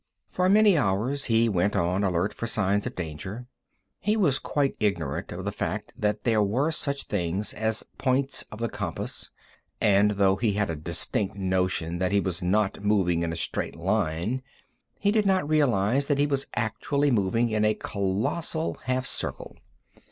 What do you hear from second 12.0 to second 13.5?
he was not moving in a